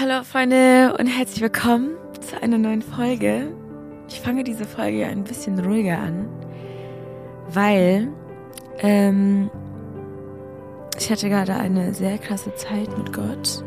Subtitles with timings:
[0.00, 3.52] Hallo Freunde und herzlich willkommen zu einer neuen Folge.
[4.08, 6.28] Ich fange diese Folge ein bisschen ruhiger an,
[7.48, 8.06] weil
[8.78, 9.50] ähm,
[10.96, 13.64] ich hatte gerade eine sehr krasse Zeit mit Gott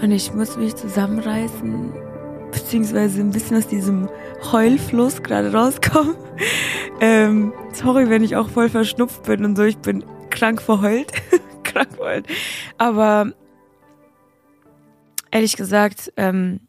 [0.00, 1.92] und ich muss mich zusammenreißen,
[2.52, 4.08] beziehungsweise ein bisschen aus diesem
[4.52, 6.14] Heulfluss gerade rauskommen.
[7.02, 11.10] Ähm, sorry, wenn ich auch voll verschnupft bin und so, ich bin krank verheult.
[11.64, 12.26] krank verheult.
[12.76, 13.32] Aber
[15.30, 16.60] ehrlich gesagt, ähm,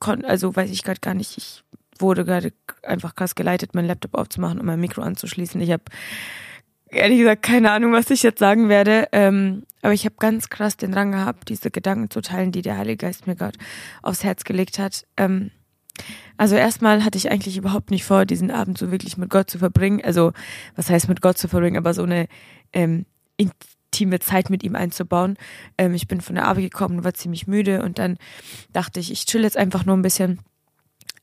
[0.00, 1.62] also weiß ich gerade gar nicht, ich
[1.98, 2.52] wurde gerade
[2.82, 5.60] einfach krass geleitet, meinen Laptop aufzumachen und mein Mikro anzuschließen.
[5.60, 5.84] Ich habe
[6.88, 9.08] ehrlich gesagt keine Ahnung, was ich jetzt sagen werde.
[9.12, 12.76] Ähm, aber ich habe ganz krass den Drang gehabt, diese Gedanken zu teilen, die der
[12.76, 13.58] Heilige Geist mir gerade
[14.02, 15.06] aufs Herz gelegt hat.
[15.16, 15.50] Ähm,
[16.36, 19.58] also erstmal hatte ich eigentlich überhaupt nicht vor, diesen Abend so wirklich mit Gott zu
[19.58, 20.00] verbringen.
[20.02, 20.32] Also
[20.76, 22.28] was heißt mit Gott zu verbringen, aber so eine
[22.72, 23.06] ähm,
[23.92, 25.36] intime Zeit mit ihm einzubauen.
[25.76, 28.16] Ähm, ich bin von der Arbeit gekommen, war ziemlich müde und dann
[28.72, 30.40] dachte ich, ich chill jetzt einfach nur ein bisschen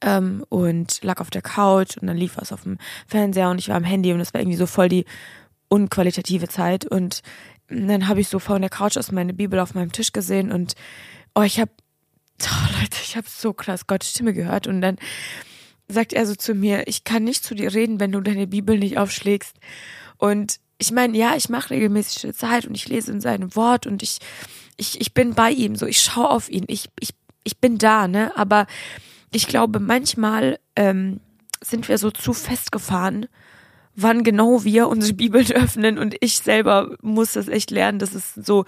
[0.02, 3.69] ähm, und lag auf der Couch und dann lief was auf dem Fernseher und ich
[3.69, 5.05] war am Handy und es war irgendwie so voll die
[5.67, 7.21] unqualitative Zeit und
[7.67, 10.75] dann habe ich so vor der Couch aus meiner Bibel auf meinem Tisch gesehen und
[11.35, 11.72] oh, ich habe
[12.44, 14.97] oh Leute, ich habe so krass Gottes Stimme gehört und dann
[15.88, 18.77] sagt er so zu mir, ich kann nicht zu dir reden, wenn du deine Bibel
[18.77, 19.57] nicht aufschlägst
[20.17, 24.02] und ich meine, ja, ich mache regelmäßig Zeit und ich lese in seinem Wort und
[24.02, 24.19] ich,
[24.77, 27.09] ich, ich bin bei ihm, so ich schaue auf ihn, ich, ich,
[27.44, 28.35] ich bin da, ne?
[28.38, 28.66] Aber
[29.31, 31.19] ich glaube, manchmal ähm,
[31.61, 33.27] sind wir so zu festgefahren,
[33.94, 38.33] wann genau wir unsere Bibeln öffnen und ich selber muss das echt lernen, dass es
[38.33, 38.66] so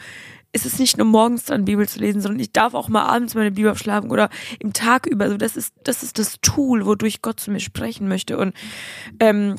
[0.53, 3.35] ist es nicht nur morgens dran, Bibel zu lesen, sondern ich darf auch mal abends
[3.35, 5.29] meine Bibel aufschlagen oder im Tag über.
[5.29, 8.37] So, das ist, das ist das Tool, wodurch Gott zu mir sprechen möchte.
[8.37, 8.53] Und
[9.21, 9.55] ähm,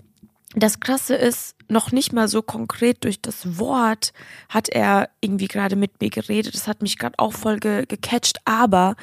[0.54, 4.12] das Krasse ist, noch nicht mal so konkret durch das Wort
[4.48, 6.54] hat er irgendwie gerade mit mir geredet.
[6.54, 8.40] Das hat mich gerade auch voll ge gecatcht.
[8.44, 8.96] Aber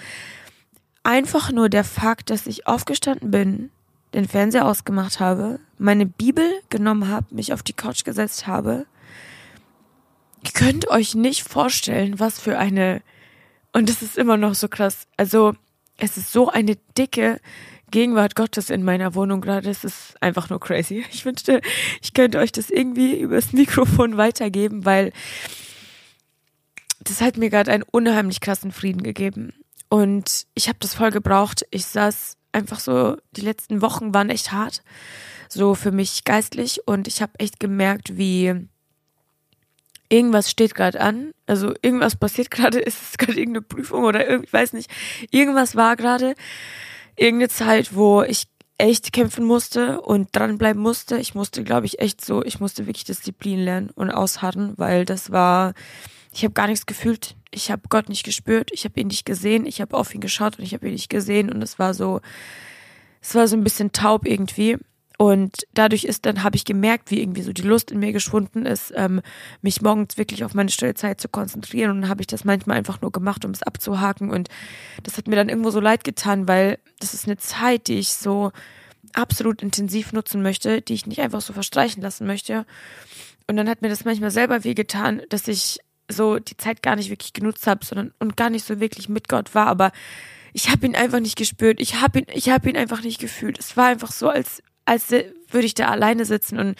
[1.04, 3.72] einfach nur der Fakt, dass ich aufgestanden bin,
[4.14, 8.86] den Fernseher ausgemacht habe, meine Bibel genommen habe, mich auf die Couch gesetzt habe.
[10.44, 13.02] Ihr könnt euch nicht vorstellen, was für eine,
[13.74, 15.08] und das ist immer noch so krass.
[15.18, 15.56] Also,
[15.98, 17.42] es ist so eine dicke
[17.92, 19.68] Gegenwart Gottes in meiner Wohnung gerade.
[19.68, 21.06] Das ist einfach nur crazy.
[21.12, 21.62] Ich wünschte,
[22.02, 25.12] ich könnte euch das irgendwie übers Mikrofon weitergeben, weil
[27.00, 29.54] das hat mir gerade einen unheimlich krassen Frieden gegeben.
[29.90, 31.66] Und ich habe das voll gebraucht.
[31.72, 34.84] Ich saß einfach so, die letzten Wochen waren echt hart,
[35.48, 36.88] so für mich geistlich.
[36.88, 38.68] Und ich habe echt gemerkt, wie
[40.10, 41.32] irgendwas steht gerade an.
[41.48, 44.90] Also irgendwas passiert gerade, ist es gerade irgendeine Prüfung oder irgendwie, ich weiß nicht.
[45.32, 46.36] Irgendwas war gerade
[47.20, 48.48] irgendeine Zeit, wo ich
[48.78, 51.18] echt kämpfen musste und dranbleiben musste.
[51.18, 55.32] Ich musste, glaube ich, echt so, ich musste wirklich Disziplin lernen und ausharren, weil das
[55.32, 55.74] war,
[56.34, 57.36] ich habe gar nichts gefühlt.
[57.52, 60.58] Ich habe Gott nicht gespürt, ich habe ihn nicht gesehen, ich habe auf ihn geschaut
[60.58, 62.22] und ich habe ihn nicht gesehen und es war so,
[63.22, 64.78] es war so ein bisschen taub irgendwie.
[65.22, 68.66] Und dadurch ist dann, habe ich gemerkt, wie irgendwie so die Lust in mir geschwunden
[68.66, 69.20] ist, ähm,
[69.62, 71.92] mich morgens wirklich auf meine stille Zeit zu konzentrieren.
[71.92, 74.32] Und dann habe ich das manchmal einfach nur gemacht, um es abzuhaken.
[74.32, 74.48] Und
[75.04, 78.14] das hat mir dann irgendwo so leid getan, weil das ist eine Zeit, die ich
[78.14, 78.54] so
[79.12, 82.66] absolut intensiv nutzen möchte, die ich nicht einfach so verstreichen lassen möchte.
[83.46, 87.10] Und dann hat mir das manchmal selber wehgetan, dass ich so die Zeit gar nicht
[87.10, 89.68] wirklich genutzt habe, sondern und gar nicht so wirklich mit Gott war.
[89.68, 89.92] Aber
[90.54, 91.82] ich habe ihn einfach nicht gespürt.
[91.82, 93.60] Ich habe ihn, ich habe ihn einfach nicht gefühlt.
[93.60, 96.60] Es war einfach so, als als würde ich da alleine sitzen.
[96.60, 96.76] Und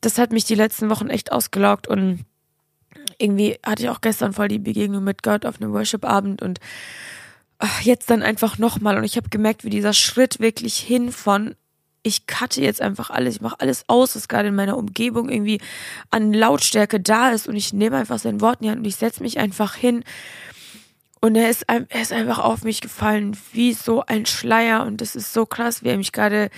[0.00, 1.88] das hat mich die letzten Wochen echt ausgelaugt.
[1.88, 2.24] Und
[3.18, 6.60] irgendwie hatte ich auch gestern voll die Begegnung mit Gott auf einem Worship-Abend und
[7.82, 8.96] jetzt dann einfach nochmal.
[8.96, 11.54] Und ich habe gemerkt, wie dieser Schritt wirklich hin von
[12.04, 15.60] ich cutte jetzt einfach alles, ich mache alles aus, was gerade in meiner Umgebung irgendwie
[16.10, 18.96] an Lautstärke da ist und ich nehme einfach sein Wort in die Hand und ich
[18.96, 20.02] setze mich einfach hin
[21.24, 24.84] und er ist, er ist einfach auf mich gefallen, wie so ein Schleier.
[24.84, 26.50] Und das ist so krass, wie er mich gerade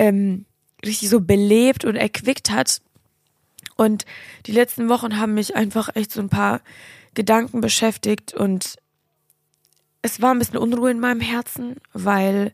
[0.00, 0.46] ähm,
[0.84, 2.80] richtig so belebt und erquickt hat.
[3.76, 4.06] Und
[4.46, 6.62] die letzten Wochen haben mich einfach echt so ein paar
[7.14, 8.32] Gedanken beschäftigt.
[8.32, 8.76] Und
[10.00, 12.52] es war ein bisschen Unruhe in meinem Herzen, weil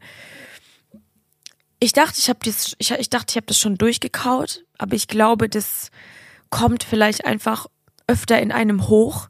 [1.78, 4.64] ich dachte, ich habe das, ich, ich dachte, ich habe das schon durchgekaut.
[4.76, 5.90] Aber ich glaube, das
[6.50, 7.66] kommt vielleicht einfach
[8.08, 9.28] öfter in einem hoch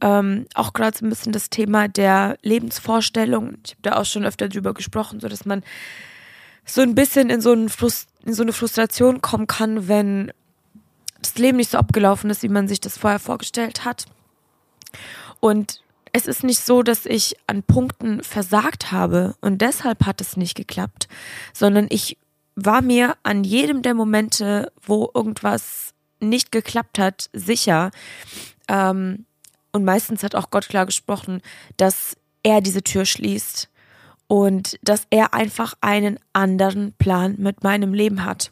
[0.00, 3.56] ähm, auch gerade so ein bisschen das Thema der Lebensvorstellung.
[3.64, 5.62] Ich habe da auch schon öfter drüber gesprochen, so dass man
[6.64, 10.32] so ein bisschen in so, einen Frust in so eine Frustration kommen kann, wenn
[11.20, 14.06] das Leben nicht so abgelaufen ist, wie man sich das vorher vorgestellt hat.
[15.40, 15.82] Und
[16.12, 20.54] es ist nicht so, dass ich an Punkten versagt habe und deshalb hat es nicht
[20.54, 21.08] geklappt,
[21.52, 22.18] sondern ich
[22.54, 27.90] war mir an jedem der Momente, wo irgendwas nicht geklappt hat, sicher,
[28.68, 29.26] ähm,
[29.72, 31.42] und meistens hat auch Gott klar gesprochen,
[31.76, 33.68] dass er diese Tür schließt
[34.34, 38.50] und dass er einfach einen anderen Plan mit meinem Leben hat.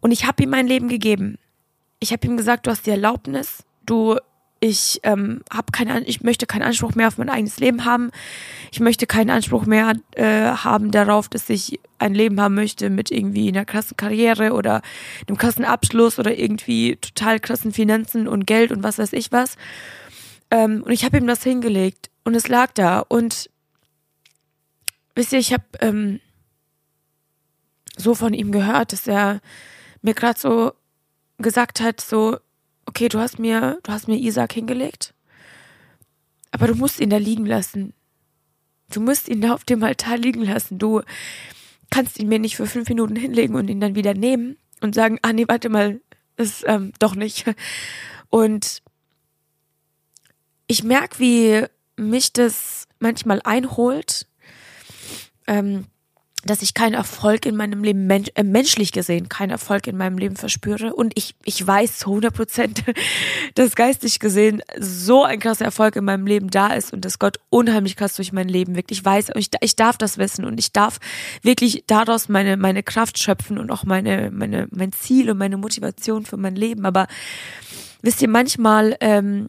[0.00, 1.38] Und ich habe ihm mein Leben gegeben.
[1.98, 4.18] Ich habe ihm gesagt, du hast die Erlaubnis, du
[4.60, 8.10] ich ähm, habe keine, ich möchte keinen Anspruch mehr auf mein eigenes Leben haben.
[8.70, 13.10] Ich möchte keinen Anspruch mehr äh, haben darauf, dass ich ein Leben haben möchte mit
[13.10, 14.82] irgendwie einer krassen Karriere oder
[15.26, 19.56] einem krassen Abschluss oder irgendwie total krassen Finanzen und Geld und was weiß ich was.
[20.50, 23.48] Ähm, und ich habe ihm das hingelegt und es lag da und
[25.14, 26.20] wisst ihr, ich habe ähm,
[27.96, 29.40] so von ihm gehört, dass er
[30.00, 30.72] mir gerade so
[31.38, 32.38] gesagt hat, so
[32.86, 35.14] okay, du hast mir, du hast mir Isaac hingelegt,
[36.50, 37.94] aber du musst ihn da liegen lassen.
[38.90, 40.78] Du musst ihn da auf dem Altar liegen lassen.
[40.78, 41.00] Du
[41.90, 45.18] kannst ihn mir nicht für fünf Minuten hinlegen und ihn dann wieder nehmen und sagen,
[45.22, 46.00] ah nee, warte mal,
[46.36, 47.44] ist ähm, doch nicht.
[48.28, 48.82] Und
[50.66, 51.66] ich merke, wie
[51.96, 54.26] mich das manchmal einholt.
[55.46, 55.86] Ähm,
[56.44, 60.18] dass ich keinen Erfolg in meinem Leben, men äh, menschlich gesehen, keinen Erfolg in meinem
[60.18, 60.94] Leben verspüre.
[60.94, 62.82] Und ich, ich weiß zu 100 Prozent,
[63.54, 67.38] dass geistig gesehen so ein krasser Erfolg in meinem Leben da ist und dass Gott
[67.48, 68.90] unheimlich krass durch mein Leben wirkt.
[68.90, 70.98] Ich weiß, ich, ich darf das wissen und ich darf
[71.42, 76.26] wirklich daraus meine, meine Kraft schöpfen und auch meine, meine, mein Ziel und meine Motivation
[76.26, 76.84] für mein Leben.
[76.86, 77.06] Aber
[78.02, 79.48] wisst ihr, manchmal, ähm,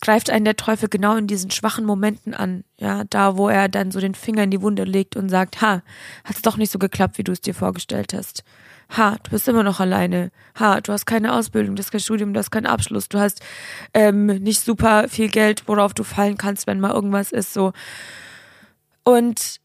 [0.00, 3.90] greift einen der Teufel genau in diesen schwachen Momenten an, ja, da wo er dann
[3.90, 5.82] so den Finger in die Wunde legt und sagt, ha,
[6.24, 8.44] hat's doch nicht so geklappt, wie du es dir vorgestellt hast.
[8.96, 10.32] Ha, du bist immer noch alleine.
[10.58, 13.40] Ha, du hast keine Ausbildung, du hast kein Studium, du hast keinen Abschluss, du hast
[13.94, 17.72] ähm, nicht super viel Geld, worauf du fallen kannst, wenn mal irgendwas ist, so.
[19.04, 19.60] Und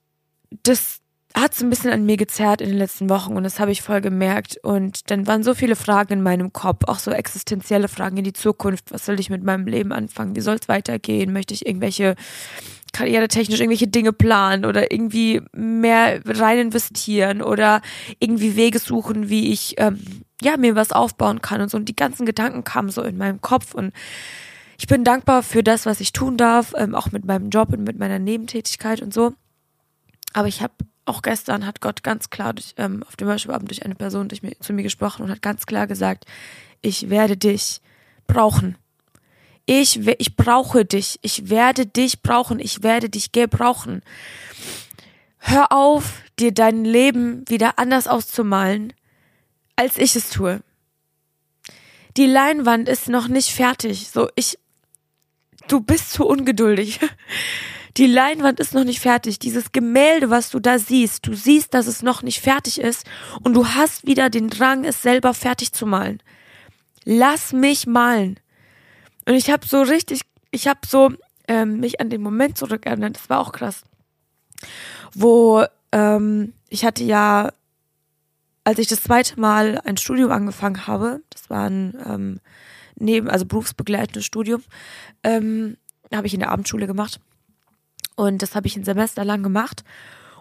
[0.64, 1.00] das,
[1.36, 3.82] hat es ein bisschen an mir gezerrt in den letzten Wochen und das habe ich
[3.82, 4.58] voll gemerkt.
[4.64, 8.34] Und dann waren so viele Fragen in meinem Kopf, auch so existenzielle Fragen in die
[8.34, 8.92] Zukunft.
[8.92, 10.36] Was soll ich mit meinem Leben anfangen?
[10.36, 11.34] Wie soll es weitergehen?
[11.34, 12.16] Möchte ich irgendwelche
[12.94, 17.82] karrieretechnisch irgendwelche Dinge planen oder irgendwie mehr rein investieren oder
[18.20, 20.00] irgendwie Wege suchen, wie ich ähm,
[20.42, 21.76] ja mir was aufbauen kann und so.
[21.76, 23.92] Und die ganzen Gedanken kamen so in meinem Kopf und
[24.78, 27.84] ich bin dankbar für das, was ich tun darf, ähm, auch mit meinem Job und
[27.84, 29.34] mit meiner Nebentätigkeit und so.
[30.34, 30.74] Aber ich habe
[31.06, 34.42] auch gestern hat Gott ganz klar durch, ähm, auf dem Worship-Abend durch eine Person durch
[34.42, 36.26] mir, zu mir gesprochen und hat ganz klar gesagt,
[36.82, 37.82] ich werde dich
[38.28, 38.76] brauchen.
[39.66, 41.20] Ich, ich brauche dich.
[41.22, 42.60] Ich werde dich brauchen.
[42.60, 44.02] Ich werde dich gebrauchen.
[45.40, 48.94] Hör auf, dir dein Leben wieder anders auszumalen,
[49.76, 50.62] als ich es tue.
[52.18, 54.10] Die Leinwand ist noch nicht fertig.
[54.10, 54.58] So, ich,
[55.68, 57.00] du bist zu ungeduldig.
[57.98, 59.40] Die Leinwand ist noch nicht fertig.
[59.40, 63.06] Dieses Gemälde, was du da siehst, du siehst, dass es noch nicht fertig ist
[63.42, 66.22] und du hast wieder den Drang, es selber fertig zu malen.
[67.06, 68.38] Lass mich malen.
[69.26, 70.22] Und ich habe so richtig,
[70.52, 71.14] ich habe so
[71.48, 73.16] ähm, mich an den Moment zurückerinnert.
[73.16, 73.84] Das war auch krass,
[75.14, 75.64] wo
[75.94, 77.54] ähm, ich hatte ja,
[78.66, 82.40] als ich das zweite Mal ein Studium angefangen habe, das war ein ähm,
[82.96, 84.64] neben, also berufsbegleitendes Studium,
[85.24, 85.78] ähm,
[86.14, 87.22] habe ich in der Abendschule gemacht
[88.16, 89.84] und das habe ich ein Semester lang gemacht.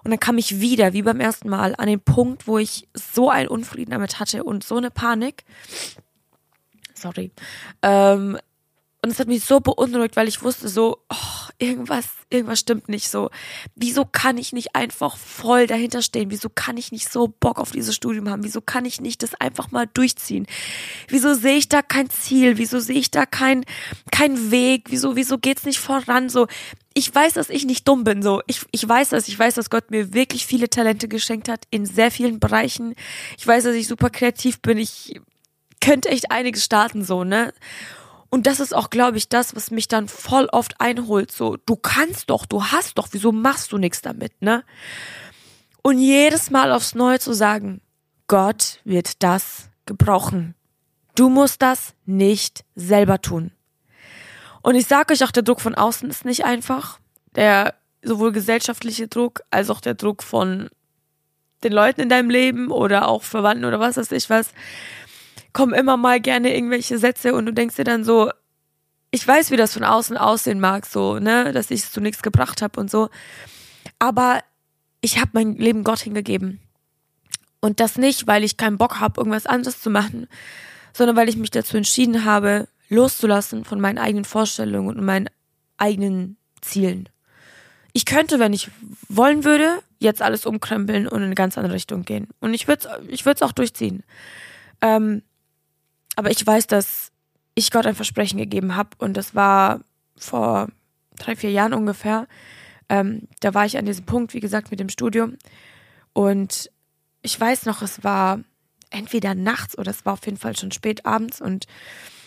[0.03, 3.31] Und dann kam ich wieder, wie beim ersten Mal, an den Punkt, wo ich so
[3.31, 5.45] einen Unfrieden damit hatte und so eine Panik.
[6.95, 7.33] Sorry.
[7.83, 8.39] Ähm,
[9.05, 13.11] und es hat mich so beunruhigt, weil ich wusste so, oh, irgendwas, irgendwas stimmt nicht
[13.11, 13.29] so.
[13.75, 16.31] Wieso kann ich nicht einfach voll dahinter stehen?
[16.31, 18.45] Wieso kann ich nicht so Bock auf dieses Studium haben?
[18.45, 20.47] Wieso kann ich nicht das einfach mal durchziehen?
[21.09, 22.57] Wieso sehe ich da kein Ziel?
[22.57, 23.67] Wieso sehe ich da kein,
[24.11, 24.87] kein Weg?
[24.89, 26.31] Wieso, wieso geht's nicht voran?
[26.31, 26.47] So,
[26.95, 28.41] ich weiß, dass ich nicht dumm bin, so.
[28.47, 29.29] Ich, ich weiß das.
[29.29, 32.95] Ich weiß, dass Gott mir wirklich viele Talente geschenkt hat in sehr vielen Bereichen.
[33.37, 34.79] Ich weiß, dass ich super kreativ bin.
[34.79, 35.21] Ich
[35.83, 37.53] könnte echt einiges starten, so, ne?
[38.35, 41.31] Und das ist auch, glaube ich, das, was mich dann voll oft einholt.
[41.31, 44.65] So, du kannst doch, du hast doch, wieso machst du nichts damit, ne?
[45.83, 47.81] Und jedes Mal aufs Neue zu sagen,
[48.27, 50.57] Gott wird das gebrauchen.
[51.15, 53.53] Du musst das nicht selber tun.
[54.63, 56.99] Und ich sage euch auch, der Druck von außen ist nicht einfach.
[57.37, 60.71] Der sowohl gesellschaftliche Druck als auch der Druck von
[61.63, 64.51] den Leuten in deinem Leben oder auch Verwandten oder was weiß ich was
[65.55, 68.31] kommen immer mal gerne irgendwelche Sätze und du denkst dir dann so,
[69.11, 72.23] ich weiß, wie das von außen aussehen mag, so, ne, dass ich es zu nichts
[72.23, 73.09] gebracht habe und so.
[73.99, 74.41] Aber
[75.01, 76.61] ich habe mein Leben Gott hingegeben.
[77.61, 80.27] Und das nicht, weil ich keinen Bock habe, irgendwas anderes zu machen,
[80.93, 85.31] sondern weil ich mich dazu entschieden habe, loszulassen von meinen eigenen Vorstellungen und meinen
[85.79, 87.09] eigenen Zielen.
[87.93, 88.71] Ich könnte, wenn ich
[89.09, 92.29] wollen würde, jetzt alles umkrempeln und in eine ganz andere Richtung gehen.
[92.41, 94.03] Und ich würde es ich würd's auch durchziehen.
[94.81, 95.23] Ähm,
[96.17, 97.13] aber ich weiß, dass
[97.55, 99.81] ich Gott ein Versprechen gegeben habe und das war
[100.17, 100.69] vor
[101.17, 102.27] drei, vier Jahren ungefähr.
[102.89, 105.37] Ähm, da war ich an diesem Punkt, wie gesagt, mit dem Studium.
[106.13, 106.71] Und
[107.23, 108.41] ich weiß noch, es war
[108.91, 111.41] entweder nachts oder es war auf jeden Fall schon spät abends.
[111.41, 111.67] Und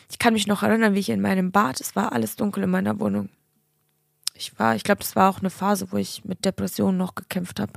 [0.09, 2.69] ich kann mich noch erinnern, wie ich in meinem Bad, es war alles dunkel in
[2.69, 3.29] meiner Wohnung.
[4.33, 7.59] Ich war, ich glaube, das war auch eine Phase, wo ich mit Depressionen noch gekämpft
[7.59, 7.73] habe.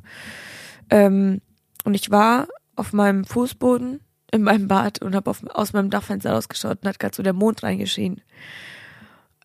[0.90, 1.40] Ähm,
[1.85, 4.00] und ich war auf meinem Fußboden
[4.32, 7.62] in meinem Bad und habe aus meinem Dachfenster rausgeschaut und hat gerade so der Mond
[7.62, 8.22] reingeschienen.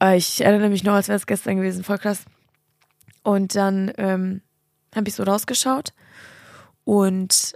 [0.01, 2.25] Äh, ich erinnere mich noch, als wäre es gestern gewesen, voll krass.
[3.23, 4.41] Und dann ähm,
[4.95, 5.93] habe ich so rausgeschaut
[6.83, 7.53] und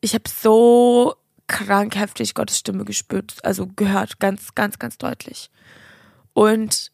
[0.00, 1.14] ich habe so
[1.46, 5.50] krank heftig Gottes Stimme gespürt, also gehört, ganz, ganz, ganz deutlich.
[6.32, 6.90] Und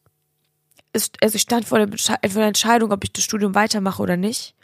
[0.93, 4.17] es, also ich stand vor der, vor der Entscheidung, ob ich das Studium weitermache oder
[4.17, 4.55] nicht.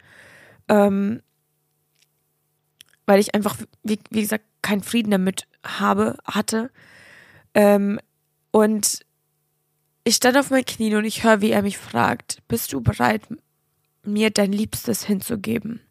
[0.67, 1.21] Ähm,
[3.09, 6.69] weil ich einfach, wie, wie gesagt, keinen Frieden damit habe, hatte.
[7.55, 7.99] Ähm,
[8.51, 9.03] und
[10.03, 13.23] ich stand auf meinen Knien und ich höre, wie er mich fragt, bist du bereit,
[14.03, 15.81] mir dein Liebstes hinzugeben?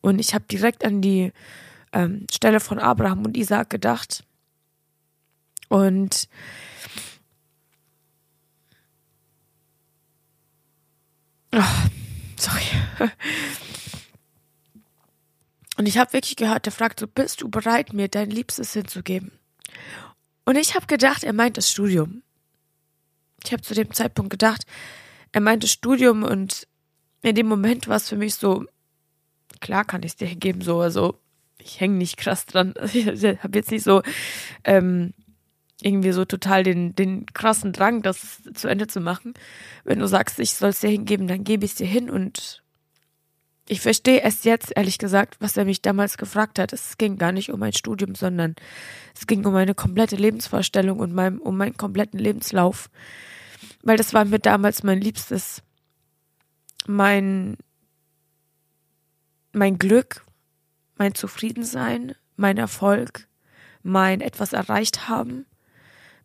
[0.00, 1.32] Und ich habe direkt an die
[1.92, 4.24] ähm, Stelle von Abraham und Isaac gedacht.
[5.68, 6.28] Und
[11.52, 11.62] oh,
[12.36, 13.10] sorry.
[15.76, 19.32] Und ich habe wirklich gehört, der fragt so, bist du bereit, mir dein Liebstes hinzugeben?
[20.44, 22.22] Und ich habe gedacht, er meint das Studium.
[23.44, 24.64] Ich habe zu dem Zeitpunkt gedacht,
[25.32, 26.68] er meint das Studium und
[27.22, 28.64] in dem Moment war es für mich so,
[29.60, 31.18] klar kann ich es dir hingeben, so, also
[31.58, 32.74] ich hänge nicht krass dran.
[32.92, 34.02] Ich habe jetzt nicht so
[34.64, 35.14] ähm,
[35.80, 39.34] irgendwie so total den, den krassen Drang, das zu Ende zu machen.
[39.84, 42.62] Wenn du sagst, ich soll es dir hingeben, dann gebe ich es dir hin und
[43.66, 46.72] ich verstehe es jetzt, ehrlich gesagt, was er mich damals gefragt hat.
[46.72, 48.56] Es ging gar nicht um mein Studium, sondern
[49.14, 52.90] es ging um meine komplette Lebensvorstellung und mein, um meinen kompletten Lebenslauf.
[53.82, 55.62] Weil das war mir damals mein Liebstes,
[56.86, 57.56] mein,
[59.52, 60.26] mein Glück,
[60.96, 63.28] mein Zufriedensein, mein Erfolg,
[63.82, 65.46] mein etwas erreicht haben,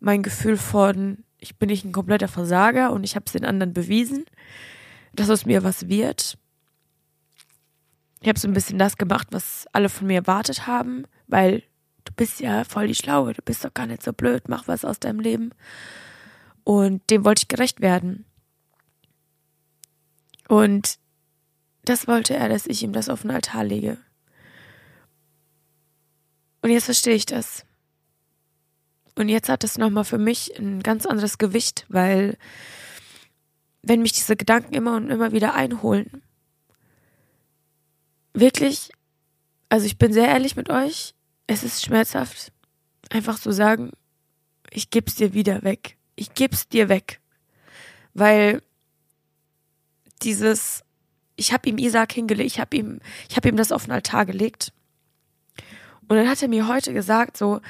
[0.01, 3.74] mein Gefühl von, ich bin nicht ein kompletter Versager und ich habe es den anderen
[3.74, 4.25] bewiesen,
[5.13, 6.38] dass aus mir was wird
[8.22, 11.64] ich habe so ein bisschen das gemacht, was alle von mir erwartet haben, weil
[12.04, 14.84] du bist ja voll die Schlaue, du bist doch gar nicht so blöd, mach was
[14.84, 15.52] aus deinem Leben.
[16.64, 18.26] Und dem wollte ich gerecht werden.
[20.48, 20.98] Und
[21.86, 23.98] das wollte er, dass ich ihm das auf den Altar lege.
[26.62, 27.66] Und jetzt verstehe ich das.
[29.16, 32.38] Und jetzt hat es nochmal für mich ein ganz anderes Gewicht, weil
[33.82, 36.22] wenn mich diese Gedanken immer und immer wieder einholen,
[38.39, 38.91] wirklich,
[39.69, 41.13] also ich bin sehr ehrlich mit euch,
[41.48, 42.51] es ist schmerzhaft,
[43.10, 43.91] einfach zu sagen,
[44.72, 45.98] ich geb's dir wieder weg.
[46.15, 47.19] Ich geb's dir weg.
[48.13, 48.62] Weil
[50.22, 50.84] dieses,
[51.36, 54.25] ich habe ihm Isaac hingelegt, ich habe ihm, ich habe ihm das auf den Altar
[54.25, 54.74] gelegt.
[56.08, 57.62] Und dann hat er mir heute gesagt, so,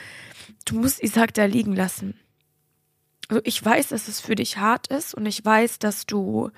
[0.66, 2.20] du musst Isaac da liegen lassen.
[3.28, 6.50] Also ich weiß, dass es für dich hart ist und ich weiß, dass du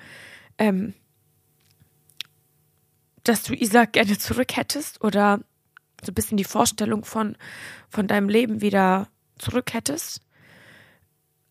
[0.58, 0.94] ähm,
[3.24, 5.40] dass du Isaac gerne zurück hättest oder
[6.02, 7.36] so ein bisschen die Vorstellung von,
[7.88, 10.20] von deinem Leben wieder zurück hättest.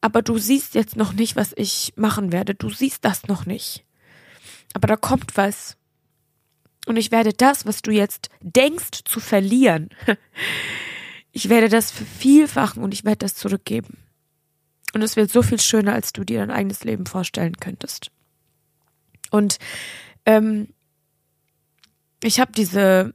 [0.02, 2.56] Aber du siehst jetzt noch nicht, was ich machen werde.
[2.56, 3.86] Du siehst das noch nicht.
[4.74, 5.78] Aber da kommt was.
[6.88, 9.90] Und ich werde das, was du jetzt denkst zu verlieren,
[11.32, 13.98] ich werde das vervielfachen und ich werde das zurückgeben.
[14.94, 18.12] Und es wird so viel schöner, als du dir dein eigenes Leben vorstellen könntest.
[19.30, 19.60] Und
[20.26, 20.74] ähm,
[22.24, 23.14] ich habe diese,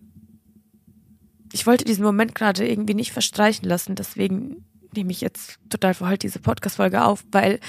[1.52, 6.06] ich wollte diesen Moment gerade irgendwie nicht verstreichen lassen, deswegen nehme ich jetzt total für
[6.06, 7.60] heute diese Podcast-Folge auf, weil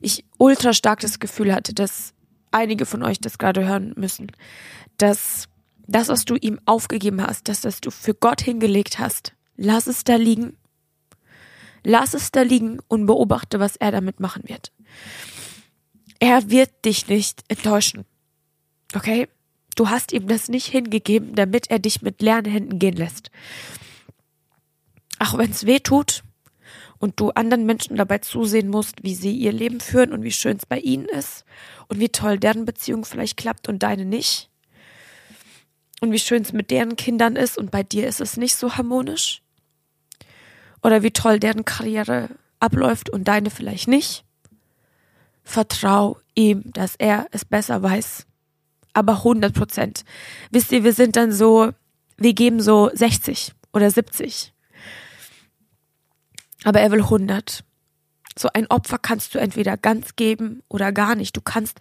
[0.00, 2.14] ich ultra stark das Gefühl hatte, dass
[2.50, 4.30] einige von euch das gerade hören müssen,
[4.96, 5.48] dass
[5.86, 10.16] das, was du ihm aufgegeben hast, das du für Gott hingelegt hast, lass es da
[10.16, 10.56] liegen.
[11.84, 14.72] Lass es da liegen und beobachte, was er damit machen wird.
[16.18, 18.04] Er wird dich nicht enttäuschen.
[18.92, 19.28] Okay?
[19.76, 23.30] Du hast ihm das nicht hingegeben, damit er dich mit leeren Händen gehen lässt.
[25.18, 26.24] Auch wenn es weh tut
[26.98, 30.56] und du anderen Menschen dabei zusehen musst, wie sie ihr Leben führen und wie schön
[30.56, 31.44] es bei ihnen ist
[31.88, 34.50] und wie toll deren Beziehung vielleicht klappt und deine nicht.
[36.00, 38.76] Und wie schön es mit deren Kindern ist und bei dir ist es nicht so
[38.76, 39.42] harmonisch.
[40.82, 42.30] Oder wie toll deren Karriere
[42.60, 44.24] abläuft und deine vielleicht nicht.
[45.44, 48.26] Vertrau ihm, dass er es besser weiß
[48.96, 50.04] aber 100 Prozent.
[50.50, 51.72] Wisst ihr, wir sind dann so,
[52.16, 54.52] wir geben so 60 oder 70.
[56.64, 57.62] Aber er will 100.
[58.38, 61.36] So ein Opfer kannst du entweder ganz geben oder gar nicht.
[61.36, 61.78] Du kannst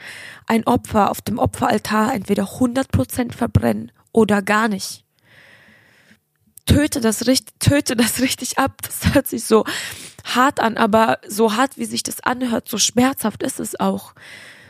[0.48, 5.04] ein Opfer auf dem Opferaltar entweder 100% verbrennen oder gar nicht.
[6.66, 8.82] Töte das richtig, töte das richtig ab.
[8.82, 9.66] Das hört sich so
[10.24, 14.14] hart an, aber so hart wie sich das anhört, so schmerzhaft ist es auch.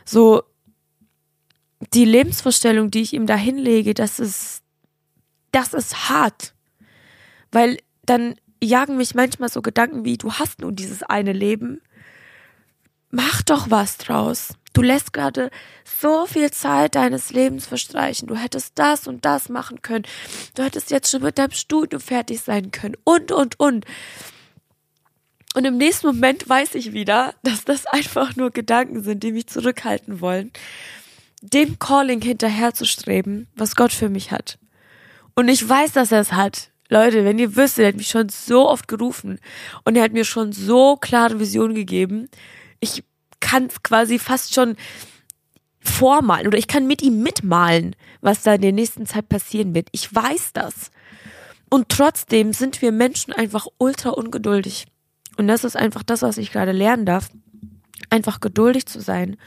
[0.06, 0.44] So
[1.94, 4.62] die Lebensvorstellung, die ich ihm da hinlege, das ist,
[5.52, 6.54] das ist hart.
[7.52, 11.82] Weil dann jagen mich manchmal so Gedanken wie, du hast nun dieses eine Leben.
[13.12, 14.54] Mach doch was draus.
[14.74, 15.52] Du lässt gerade
[15.86, 18.28] so viel Zeit deines Lebens verstreichen.
[18.28, 20.04] Du hättest das und das machen können.
[20.54, 22.98] Du hättest jetzt schon mit deinem Studium fertig sein können.
[23.06, 23.86] Und, und, und.
[25.56, 29.48] Und im nächsten Moment weiß ich wieder, dass das einfach nur Gedanken sind, die mich
[29.48, 30.52] zurückhalten wollen,
[31.54, 34.58] dem Calling hinterherzustreben, was Gott für mich hat.
[35.36, 36.72] Und ich weiß, dass er es hat.
[36.90, 39.40] Leute, wenn ihr wüsstet, er hat mich schon so oft gerufen
[39.84, 42.30] und er hat mir schon so klare Visionen gegeben.
[42.80, 43.04] Ich
[43.40, 44.76] kann es quasi fast schon
[45.80, 49.90] vormalen oder ich kann mit ihm mitmalen, was da in der nächsten Zeit passieren wird.
[49.92, 50.92] Ich weiß das.
[51.70, 54.86] Und trotzdem sind wir Menschen einfach ultra ungeduldig.
[55.38, 57.30] Und das ist einfach das, was ich gerade lernen darf.
[58.10, 59.38] Einfach geduldig zu sein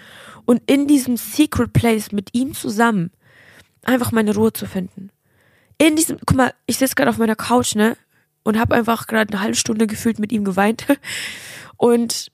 [0.44, 3.10] und in diesem Secret Place mit ihm zusammen
[3.82, 5.10] einfach meine Ruhe zu finden
[5.78, 7.96] in diesem, guck mal, ich sitze gerade auf meiner Couch, ne?
[8.42, 10.86] Und habe einfach gerade eine halbe Stunde gefühlt mit ihm geweint.
[11.76, 12.30] Und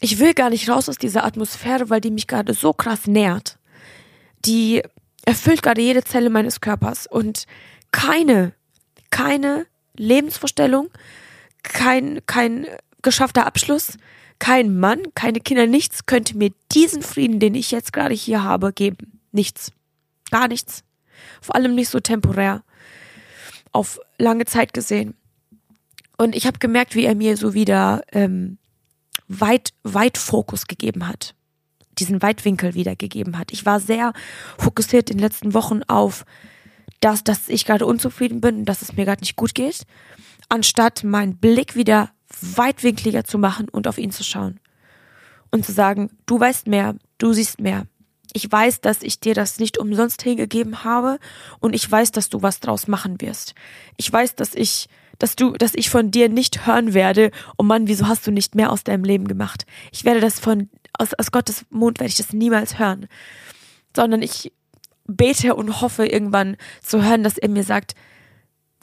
[0.00, 3.58] ich will gar nicht raus aus dieser Atmosphäre, weil die mich gerade so krass nährt.
[4.44, 4.82] Die
[5.24, 7.06] erfüllt gerade jede Zelle meines Körpers.
[7.06, 7.46] Und
[7.92, 8.52] keine,
[9.10, 9.66] keine
[9.96, 10.90] Lebensvorstellung,
[11.62, 12.66] kein, kein
[13.02, 13.96] geschaffter Abschluss,
[14.40, 18.72] kein Mann, keine Kinder, nichts könnte mir diesen Frieden, den ich jetzt gerade hier habe,
[18.72, 19.20] geben.
[19.30, 19.70] Nichts.
[20.32, 20.82] Gar nichts.
[21.40, 22.64] Vor allem nicht so temporär.
[23.70, 25.14] Auf lange Zeit gesehen.
[26.18, 28.58] Und ich habe gemerkt, wie er mir so wieder ähm,
[29.28, 31.34] weit, weit Fokus gegeben hat.
[31.98, 33.52] Diesen Weitwinkel wieder gegeben hat.
[33.52, 34.12] Ich war sehr
[34.58, 36.24] fokussiert in den letzten Wochen auf
[37.00, 39.84] das, dass ich gerade unzufrieden bin und dass es mir gerade nicht gut geht,
[40.48, 44.60] anstatt meinen Blick wieder weitwinkliger zu machen und auf ihn zu schauen.
[45.50, 47.86] Und zu sagen, du weißt mehr, du siehst mehr,
[48.32, 51.18] ich weiß, dass ich dir das nicht umsonst hingegeben habe
[51.58, 53.54] und ich weiß, dass du was draus machen wirst.
[53.96, 54.88] Ich weiß, dass ich,
[55.18, 58.54] dass du, dass ich von dir nicht hören werde, oh Mann, wieso hast du nicht
[58.54, 59.66] mehr aus deinem Leben gemacht?
[59.92, 63.08] Ich werde das von, aus, aus Gottes Mund werde ich das niemals hören.
[63.94, 64.52] Sondern ich
[65.06, 67.94] bete und hoffe irgendwann zu hören, dass er mir sagt,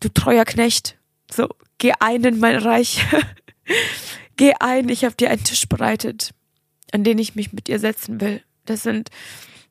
[0.02, 0.98] du treuer Knecht,
[1.32, 3.06] so, geh ein in mein Reich.
[4.38, 6.32] geh ein, ich habe dir einen Tisch bereitet,
[6.92, 8.42] an den ich mich mit dir setzen will.
[8.66, 9.10] Das sind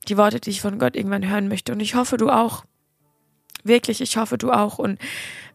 [0.09, 1.73] die Worte, die ich von Gott irgendwann hören möchte.
[1.73, 2.65] Und ich hoffe, du auch.
[3.65, 4.79] Wirklich, ich hoffe, du auch.
[4.79, 4.99] Und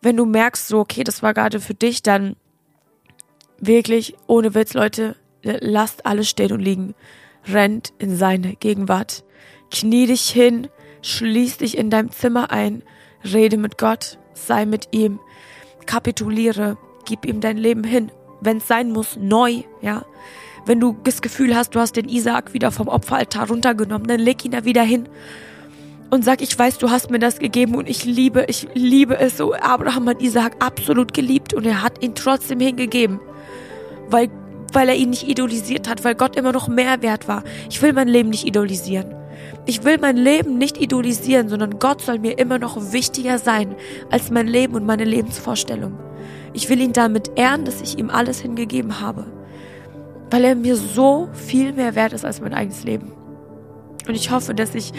[0.02, 2.36] wenn du merkst, so, okay, das war gerade für dich, dann
[3.60, 6.94] wirklich, ohne Witz, Leute, lasst alles stehen und liegen.
[7.48, 9.24] Rennt in seine Gegenwart.
[9.72, 10.68] Knie dich hin,
[11.02, 12.84] schließ dich in deinem Zimmer ein,
[13.24, 15.20] rede mit Gott, sei mit ihm,
[15.86, 20.06] kapituliere, gib ihm dein Leben hin, wenn es sein muss, neu, ja
[20.65, 24.46] wenn du das Gefühl hast, du hast den Isaak wieder vom Opferaltar runtergenommen, dann leg
[24.46, 25.08] ihn da wieder hin
[26.10, 29.38] und sag, ich weiß, du hast mir das gegeben und ich liebe, ich liebe es
[29.38, 29.54] so.
[29.54, 33.20] Abraham hat Isaak absolut geliebt und er hat ihn trotzdem hingegeben,
[34.10, 34.30] weil,
[34.74, 37.44] weil er ihn nicht idolisiert hat, weil Gott immer noch mehr wert war.
[37.70, 39.21] Ich will mein Leben nicht idolisieren.
[39.65, 43.75] Ich will mein Leben nicht idolisieren, sondern Gott soll mir immer noch wichtiger sein
[44.10, 45.99] als mein Leben und meine Lebensvorstellung.
[46.54, 49.25] Ich will ihn damit ehren, dass ich ihm alles hingegeben habe
[50.32, 53.12] weil er mir so viel mehr wert ist als mein eigenes Leben.
[54.08, 54.93] Und ich hoffe, dass ich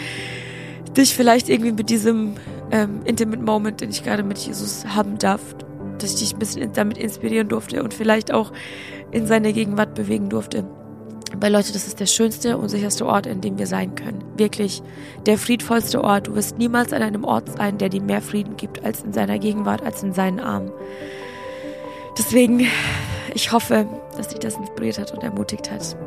[0.95, 2.35] dich vielleicht irgendwie mit diesem
[2.71, 5.41] ähm, Intimate Moment, den ich gerade mit Jesus haben darf,
[5.97, 8.53] dass ich dich ein bisschen damit inspirieren durfte und vielleicht auch
[9.11, 10.65] in seine Gegenwart bewegen durfte.
[11.35, 14.23] Weil Leute, das ist der schönste und sicherste Ort, in dem wir sein können.
[14.37, 14.83] Wirklich
[15.25, 16.27] der friedvollste Ort.
[16.27, 19.39] Du wirst niemals an einem Ort sein, der dir mehr Frieden gibt als in seiner
[19.39, 20.71] Gegenwart, als in seinen Armen.
[22.17, 22.67] Deswegen,
[23.33, 25.97] ich hoffe, dass dich das inspiriert hat und ermutigt hat.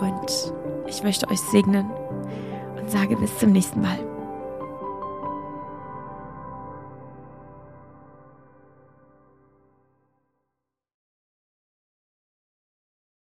[0.00, 0.52] Und
[0.86, 1.90] ich möchte euch segnen
[2.80, 4.09] und sage bis zum nächsten Mal.